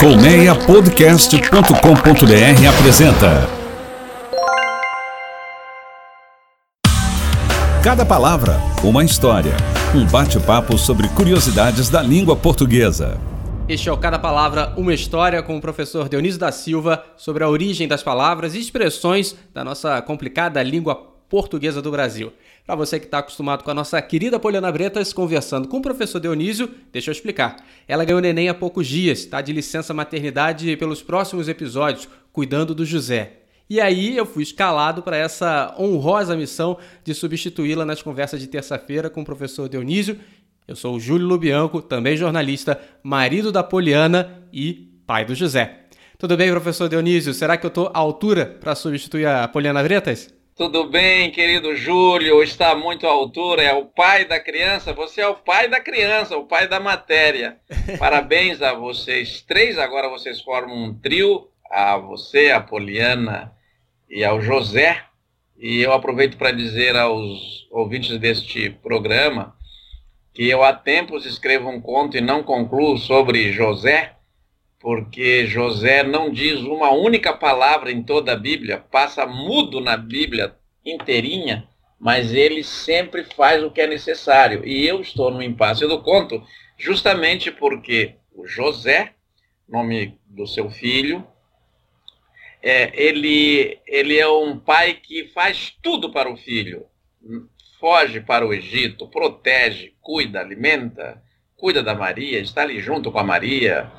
[0.00, 3.46] Colmeiapodcast.com.br apresenta
[7.84, 9.52] Cada palavra, uma história.
[9.94, 13.20] Um bate-papo sobre curiosidades da língua portuguesa.
[13.68, 17.48] Este é o Cada Palavra, uma história com o professor Dionísio da Silva sobre a
[17.50, 21.09] origem das palavras e expressões da nossa complicada língua portuguesa
[21.82, 22.32] do Brasil.
[22.66, 26.18] Para você que está acostumado com a nossa querida Poliana Bretas conversando com o professor
[26.18, 27.56] Dionísio, deixa eu explicar.
[27.86, 32.84] Ela ganhou neném há poucos dias, está de licença maternidade pelos próximos episódios, cuidando do
[32.84, 33.34] José.
[33.68, 39.08] E aí eu fui escalado para essa honrosa missão de substituí-la nas conversas de terça-feira
[39.08, 40.18] com o professor Dionísio.
[40.66, 45.82] Eu sou o Júlio Lubianco, também jornalista, marido da Poliana e pai do José.
[46.18, 47.32] Tudo bem, professor Dionísio?
[47.32, 50.39] Será que eu estou à altura para substituir a Poliana Bretas?
[50.56, 52.42] Tudo bem, querido Júlio?
[52.42, 54.92] Está muito à altura, é o pai da criança.
[54.92, 57.58] Você é o pai da criança, o pai da matéria.
[57.98, 59.78] Parabéns a vocês três.
[59.78, 63.52] Agora vocês formam um trio, a você, a Poliana
[64.08, 65.02] e ao José.
[65.58, 69.56] E eu aproveito para dizer aos ouvintes deste programa
[70.34, 74.16] que eu há tempos escrevo um conto e não concluo sobre José,
[74.80, 80.56] porque José não diz uma única palavra em toda a Bíblia, passa mudo na Bíblia
[80.84, 81.68] inteirinha,
[82.00, 84.66] mas ele sempre faz o que é necessário.
[84.66, 86.42] E eu estou no impasse do conto
[86.78, 89.12] justamente porque o José,
[89.68, 91.26] nome do seu filho,
[92.62, 96.86] é, ele, ele é um pai que faz tudo para o filho.
[97.78, 101.22] Foge para o Egito, protege, cuida, alimenta,
[101.60, 103.90] cuida da Maria, está ali junto com a Maria.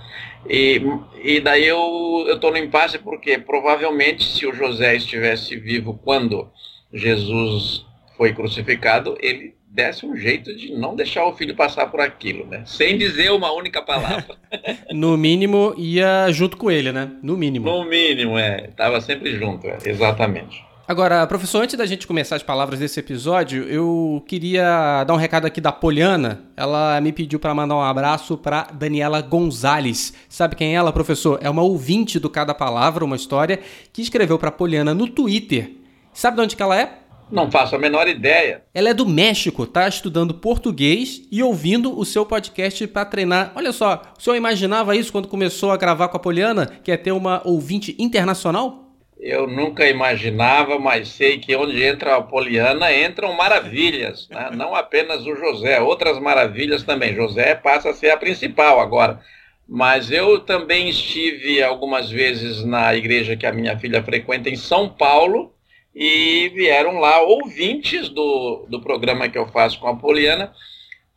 [0.49, 0.81] E,
[1.23, 6.49] e daí eu estou no impasse porque provavelmente se o José estivesse vivo quando
[6.91, 7.85] Jesus
[8.17, 12.63] foi crucificado, ele desse um jeito de não deixar o filho passar por aquilo, né?
[12.65, 14.35] Sem dizer uma única palavra.
[14.91, 17.09] no mínimo, ia junto com ele, né?
[17.23, 17.65] No mínimo.
[17.65, 18.65] No mínimo, é.
[18.69, 19.77] Estava sempre junto, é.
[19.85, 20.61] exatamente.
[20.87, 25.45] Agora, professor, antes da gente começar as palavras desse episódio, eu queria dar um recado
[25.45, 26.41] aqui da Poliana.
[26.57, 30.13] Ela me pediu para mandar um abraço para Daniela Gonzalez.
[30.27, 31.39] Sabe quem é ela, professor?
[31.41, 33.59] É uma ouvinte do Cada Palavra, uma história,
[33.93, 35.71] que escreveu para Poliana no Twitter.
[36.13, 36.97] Sabe de onde que ela é?
[37.31, 38.63] Não faço a menor ideia.
[38.73, 43.53] Ela é do México, tá estudando português e ouvindo o seu podcast para treinar.
[43.55, 46.97] Olha só, o senhor imaginava isso quando começou a gravar com a Poliana, que é
[46.97, 48.80] ter uma ouvinte internacional?
[49.21, 54.49] Eu nunca imaginava, mas sei que onde entra a Poliana entram maravilhas, né?
[54.51, 57.13] não apenas o José, outras maravilhas também.
[57.13, 59.21] José passa a ser a principal agora.
[59.69, 64.89] Mas eu também estive algumas vezes na igreja que a minha filha frequenta em São
[64.89, 65.53] Paulo
[65.93, 70.51] e vieram lá ouvintes do, do programa que eu faço com a Poliana,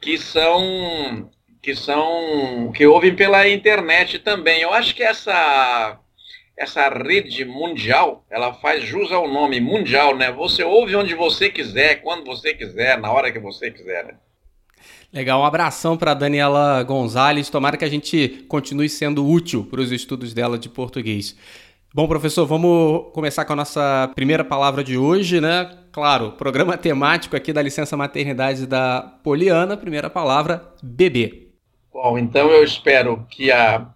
[0.01, 1.31] que são
[1.63, 4.61] que são que ouvem pela internet também.
[4.61, 5.99] Eu acho que essa
[6.57, 10.31] essa rede mundial, ela faz jus ao nome mundial, né?
[10.31, 14.15] Você ouve onde você quiser, quando você quiser, na hora que você quiser, né?
[15.13, 17.49] Legal, um abração para Daniela Gonzalez.
[17.49, 21.37] Tomara que a gente continue sendo útil para os estudos dela de português.
[21.95, 25.71] Bom, professor, vamos começar com a nossa primeira palavra de hoje, né?
[25.93, 31.53] Claro, programa temático aqui da licença maternidade da Poliana, primeira palavra, bebê.
[31.93, 33.87] Bom, então eu espero que a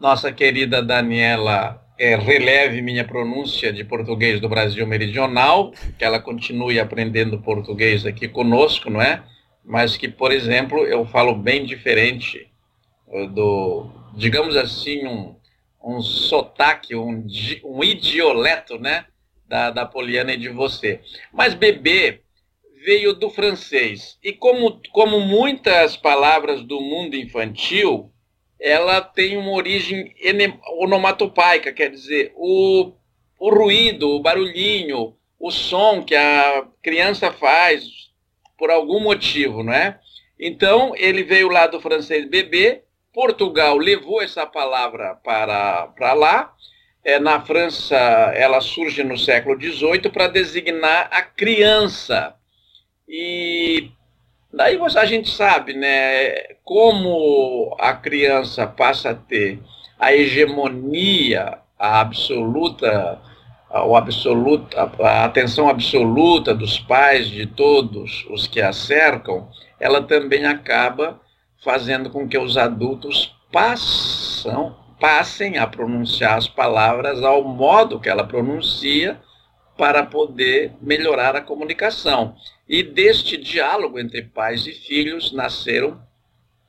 [0.00, 6.78] nossa querida Daniela é, releve minha pronúncia de português do Brasil Meridional, que ela continue
[6.78, 9.22] aprendendo português aqui conosco, não é?
[9.64, 12.48] Mas que, por exemplo, eu falo bem diferente
[13.08, 15.34] eh, do, digamos assim, um,
[15.82, 17.26] um sotaque, um,
[17.64, 19.06] um idioleto, né?
[19.48, 21.00] Da, da Poliana e de você.
[21.32, 22.20] Mas bebê
[22.84, 24.18] veio do francês.
[24.22, 28.12] E como, como muitas palavras do mundo infantil,
[28.60, 30.14] ela tem uma origem
[30.78, 32.92] onomatopaica, quer dizer, o,
[33.38, 37.84] o ruído, o barulhinho, o som que a criança faz
[38.58, 40.00] por algum motivo, não é?
[40.38, 42.82] Então, ele veio lá do francês bebê,
[43.12, 46.54] Portugal levou essa palavra para, para lá,
[47.02, 47.96] é, na França
[48.34, 52.34] ela surge no século XVIII para designar a criança.
[53.08, 53.90] E
[54.52, 59.60] Daí a gente sabe, né, como a criança passa a ter
[59.98, 63.20] a hegemonia, a absoluta,
[63.70, 69.48] o absoluta, a atenção absoluta dos pais, de todos os que a cercam,
[69.80, 71.20] ela também acaba
[71.62, 78.24] fazendo com que os adultos passam, passem a pronunciar as palavras ao modo que ela
[78.24, 79.20] pronuncia
[79.76, 82.34] para poder melhorar a comunicação.
[82.68, 86.00] E deste diálogo entre pais e filhos nasceram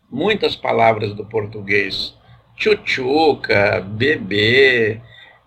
[0.10, 2.16] muitas palavras do português
[2.58, 5.00] chuchuca, bebê,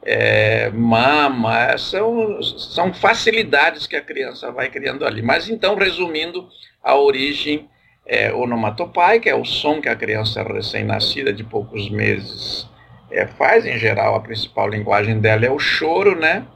[0.02, 5.20] é, mama, são, são facilidades que a criança vai criando ali.
[5.20, 6.49] Mas então, resumindo,
[6.82, 7.69] a origem
[8.06, 12.67] é onomatopaica, é o som que a criança recém-nascida de poucos meses
[13.11, 16.47] é, faz, em geral, a principal linguagem dela é o choro, né?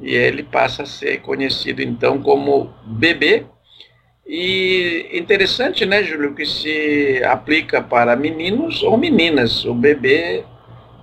[0.00, 3.44] E ele passa a ser conhecido então como bebê.
[4.26, 9.64] E interessante, né, Júlio, que se aplica para meninos ou meninas.
[9.64, 10.44] O bebê,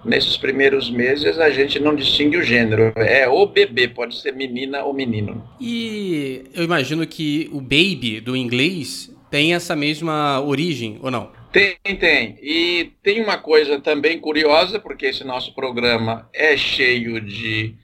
[0.06, 2.94] nesses primeiros meses, a gente não distingue o gênero.
[2.96, 5.44] É o bebê, pode ser menina ou menino.
[5.60, 11.30] E eu imagino que o baby do inglês tem essa mesma origem, ou não?
[11.52, 12.38] Tem, tem.
[12.42, 17.76] E tem uma coisa também curiosa, porque esse nosso programa é cheio de,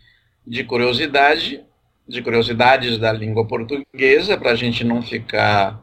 [0.45, 1.63] de curiosidade,
[2.07, 5.81] de curiosidades da língua portuguesa, para a gente não ficar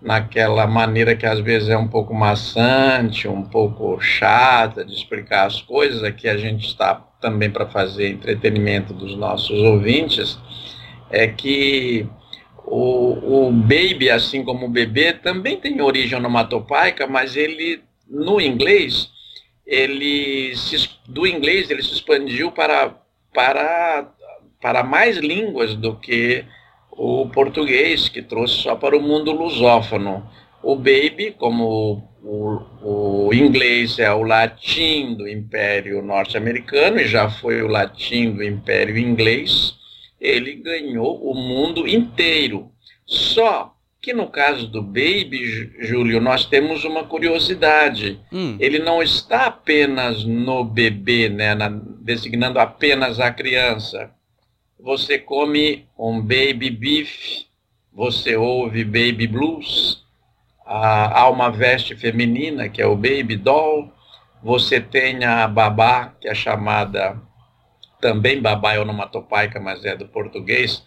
[0.00, 5.60] naquela maneira que às vezes é um pouco maçante, um pouco chata de explicar as
[5.60, 6.02] coisas.
[6.02, 10.38] Aqui a gente está também para fazer entretenimento dos nossos ouvintes,
[11.10, 12.06] é que
[12.64, 19.10] o, o baby, assim como o bebê, também tem origem onomatopaica, mas ele, no inglês,
[19.66, 22.94] ele se, do inglês ele se expandiu para,
[23.32, 24.12] para,
[24.60, 26.44] para mais línguas do que
[26.90, 30.28] o português, que trouxe só para o mundo lusófono.
[30.62, 37.62] O baby, como o, o inglês é o latim do Império Norte-Americano e já foi
[37.62, 39.74] o latim do Império Inglês,
[40.20, 42.70] ele ganhou o mundo inteiro.
[43.06, 48.18] Só que no caso do Baby, Júlio, nós temos uma curiosidade.
[48.32, 48.56] Hum.
[48.58, 54.10] Ele não está apenas no bebê, né, na, designando apenas a criança.
[54.78, 57.44] Você come um baby beef,
[57.92, 60.02] você ouve baby blues,
[60.64, 63.92] há uma veste feminina, que é o baby doll,
[64.42, 67.20] você tem a babá, que é chamada
[68.00, 70.82] também babá é onomatopaica, mas é do português,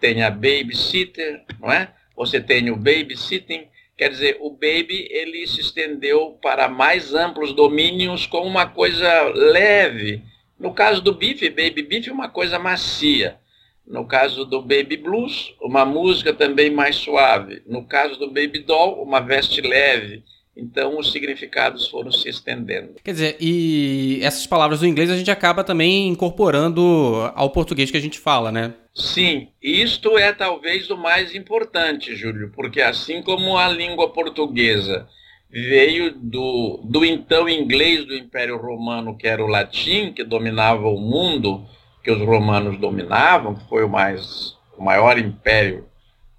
[0.00, 1.92] tem a babysitter, não é?
[2.16, 3.66] Você tem o babysitting,
[3.96, 10.22] quer dizer, o baby ele se estendeu para mais amplos domínios com uma coisa leve.
[10.58, 13.38] No caso do bife, baby beef é uma coisa macia.
[13.86, 17.62] No caso do Baby Blues, uma música também mais suave.
[17.66, 20.24] No caso do Baby Doll, uma veste leve.
[20.56, 22.94] Então os significados foram se estendendo.
[23.02, 27.96] Quer dizer, e essas palavras do inglês a gente acaba também incorporando ao português que
[27.96, 28.74] a gente fala, né?
[28.94, 35.08] Sim, isto é talvez o mais importante, Júlio, porque assim como a língua portuguesa
[35.50, 40.98] veio do, do então inglês do Império Romano, que era o latim, que dominava o
[40.98, 41.64] mundo,
[42.02, 45.86] que os romanos dominavam, que foi o, mais, o maior império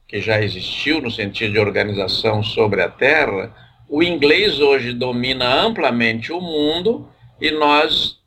[0.07, 3.53] que já existiu no sentido de organização sobre a terra,
[3.87, 7.07] o inglês hoje domina amplamente o mundo
[7.39, 8.17] e nós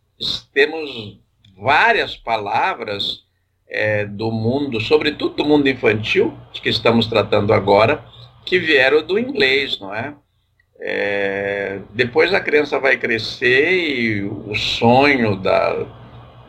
[0.52, 1.18] temos
[1.56, 3.24] várias palavras
[3.68, 8.04] é, do mundo, sobretudo do mundo infantil, de que estamos tratando agora,
[8.44, 10.14] que vieram do inglês, não é?
[10.80, 15.86] é depois a criança vai crescer e o sonho da,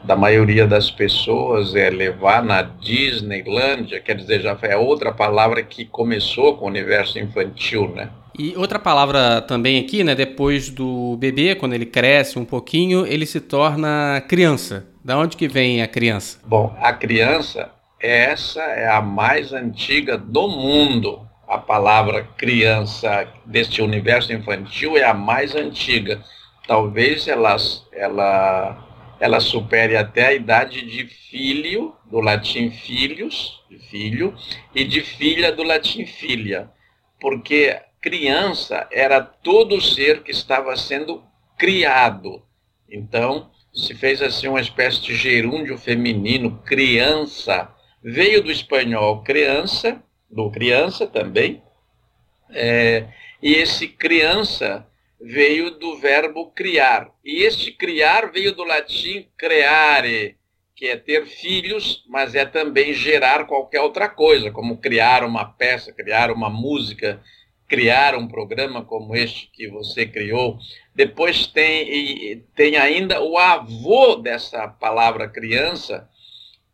[0.03, 5.83] da maioria das pessoas é levar na Disneylandia, quer dizer, já é outra palavra que
[5.83, 8.09] começou com o universo infantil, né?
[8.39, 10.15] E outra palavra também aqui, né?
[10.15, 14.88] Depois do bebê, quando ele cresce um pouquinho, ele se torna criança.
[15.03, 16.39] Da onde que vem a criança?
[16.46, 17.69] Bom, a criança,
[18.00, 21.27] essa é a mais antiga do mundo.
[21.46, 26.24] A palavra criança deste universo infantil é a mais antiga.
[26.65, 27.58] Talvez ela,
[27.91, 28.88] ela,
[29.19, 33.60] ela supere até a idade de filho, do latim filhos,
[33.91, 34.34] filho,
[34.74, 36.69] e de filha, do latim filha.
[37.19, 41.24] Porque criança era todo ser que estava sendo
[41.58, 42.44] criado.
[42.89, 47.74] Então, se fez assim uma espécie de gerúndio feminino, criança.
[48.01, 51.62] Veio do espanhol criança, do criança também,
[52.51, 53.08] é,
[53.41, 54.88] e esse criança
[55.22, 57.12] veio do verbo criar.
[57.24, 60.38] E este criar veio do latim creare,
[60.75, 65.91] que é ter filhos, mas é também gerar qualquer outra coisa, como criar uma peça,
[65.91, 67.22] criar uma música,
[67.69, 70.57] criar um programa como este que você criou.
[70.93, 76.09] Depois tem, tem ainda o avô dessa palavra criança,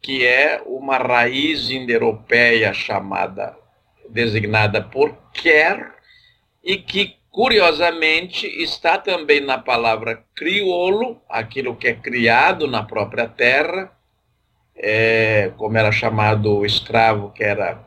[0.01, 3.55] que é uma raiz indo-europeia chamada,
[4.09, 5.93] designada por quer,
[6.63, 13.91] e que, curiosamente, está também na palavra crioulo, aquilo que é criado na própria terra,
[14.75, 17.85] é, como era chamado o escravo que era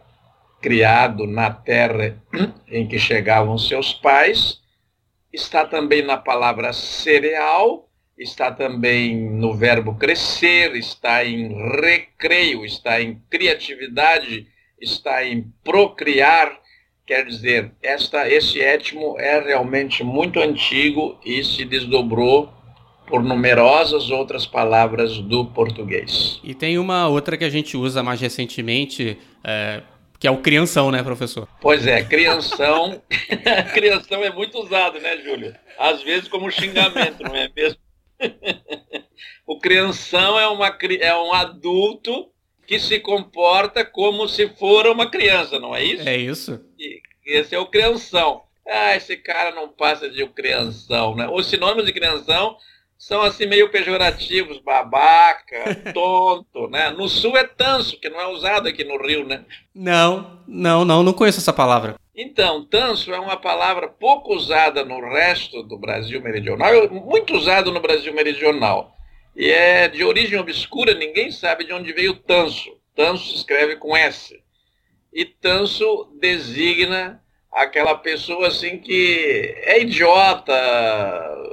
[0.60, 2.20] criado na terra
[2.68, 4.60] em que chegavam seus pais,
[5.32, 7.88] está também na palavra cereal,
[8.18, 11.48] está também no verbo crescer, está em
[11.80, 14.46] recreio, está em criatividade,
[14.80, 16.58] está em procriar.
[17.06, 22.52] Quer dizer, esta, esse étimo é realmente muito antigo e se desdobrou
[23.06, 26.38] por numerosas outras palavras do português.
[26.44, 29.82] E tem uma outra que a gente usa mais recentemente, é,
[30.18, 31.48] que é o crianção, né, professor?
[31.60, 33.02] Pois é, crianção.
[33.72, 35.54] crianção é muito usado, né, Júlio?
[35.78, 37.78] Às vezes como xingamento, não é mesmo?
[39.46, 42.30] o crianção é, uma, é um adulto
[42.66, 46.08] que se comporta como se for uma criança, não é isso?
[46.08, 46.60] É isso.
[46.78, 48.42] E esse é o crianção.
[48.66, 51.26] Ah, esse cara não passa de um crianção, né?
[51.28, 52.56] Os sinônimos de crianção
[52.98, 56.90] são assim meio pejorativos, babaca, tonto, né?
[56.90, 59.44] No sul é tanso, que não é usado aqui no Rio, né?
[59.72, 61.94] Não, não, não, não conheço essa palavra.
[62.14, 67.80] Então, tanso é uma palavra pouco usada no resto do Brasil meridional, muito usado no
[67.80, 68.96] Brasil meridional.
[69.36, 72.76] E é de origem obscura, ninguém sabe de onde veio tanso.
[72.96, 74.36] Tanso se escreve com S.
[75.12, 80.54] E tanso designa aquela pessoa assim que é idiota.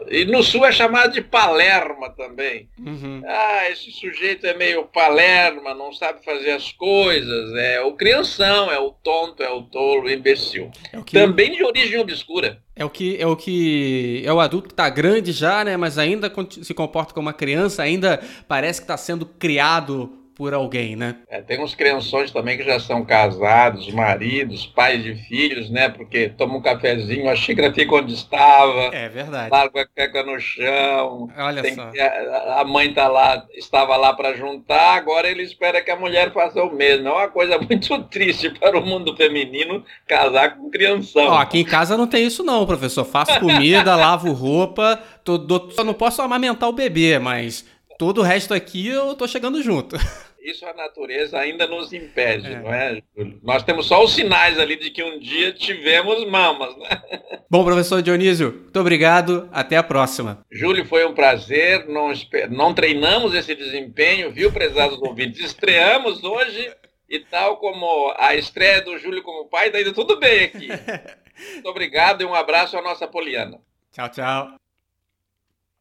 [0.08, 2.70] E no sul é chamado de palerma também.
[2.80, 3.22] Uhum.
[3.26, 7.54] Ah, esse sujeito é meio palerma, não sabe fazer as coisas.
[7.56, 10.70] É o crianção, é o tonto, é o tolo, o imbecil.
[10.94, 11.18] É o que...
[11.18, 12.62] Também de origem obscura.
[12.76, 15.78] É o que é o que é o adulto que está grande já, né?
[15.78, 20.96] Mas ainda se comporta como uma criança, ainda parece que está sendo criado por alguém,
[20.96, 21.16] né?
[21.30, 25.88] É, tem uns crianções também que já são casados, maridos, pais de filhos, né?
[25.88, 28.94] Porque toma um cafezinho, a xícara fica onde estava.
[28.94, 29.50] É verdade.
[29.50, 31.30] Larga a caca no chão.
[31.38, 31.90] Olha só.
[31.98, 36.34] A, a, mãe tá lá, estava lá para juntar, agora ele espera que a mulher
[36.34, 37.08] faça o mesmo.
[37.08, 41.28] É uma coisa muito triste para o mundo feminino casar com crianção.
[41.28, 43.06] Ó, aqui em casa não tem isso não, professor.
[43.06, 47.66] Faço comida, lavo roupa, tô, tô, só não posso amamentar o bebê, mas
[47.98, 49.96] todo o resto aqui eu tô chegando junto.
[50.46, 52.60] Isso a natureza ainda nos impede, é.
[52.60, 53.02] não é?
[53.42, 57.02] Nós temos só os sinais ali de que um dia tivemos mamas, né?
[57.50, 59.50] Bom, professor Dionísio, muito obrigado.
[59.52, 60.46] Até a próxima.
[60.52, 61.88] Júlio, foi um prazer.
[61.88, 62.12] Não,
[62.52, 65.44] não treinamos esse desempenho, viu, prezados ouvintes?
[65.44, 66.72] Estreamos hoje
[67.10, 70.68] e tal como a estreia do Júlio como pai, tá indo tudo bem aqui.
[71.54, 73.60] Muito obrigado e um abraço à nossa Poliana.
[73.92, 74.65] Tchau, tchau.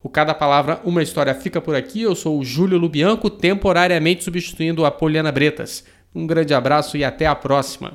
[0.00, 2.02] O Cada Palavra, uma história fica por aqui.
[2.02, 5.82] Eu sou o Júlio Lubianco, temporariamente substituindo a Poliana Bretas.
[6.14, 7.94] Um grande abraço e até a próxima.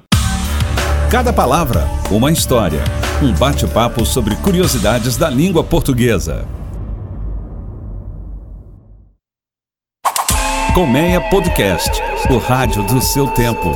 [1.09, 2.83] Cada Palavra, uma história.
[3.21, 6.45] Um bate-papo sobre curiosidades da língua portuguesa.
[10.75, 13.71] Colmeia Podcast, o rádio do seu tempo.